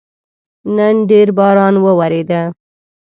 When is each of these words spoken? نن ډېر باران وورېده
نن 0.75 0.95
ډېر 1.09 1.27
باران 1.37 1.75
وورېده 1.83 2.41